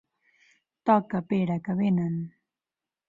Toca, 0.89 1.21
Pere, 1.33 1.59
que 1.67 1.77
venen. 1.83 2.17